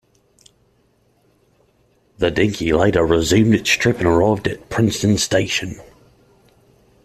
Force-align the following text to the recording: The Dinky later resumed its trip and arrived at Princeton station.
The 2.17 2.31
Dinky 2.31 2.73
later 2.73 3.05
resumed 3.05 3.53
its 3.53 3.69
trip 3.69 3.99
and 3.99 4.07
arrived 4.07 4.47
at 4.47 4.67
Princeton 4.67 5.19
station. 5.19 5.79